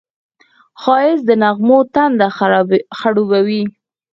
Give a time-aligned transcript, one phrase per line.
[0.81, 2.27] ښایست د نغمو تنده
[2.99, 3.63] خړوبوي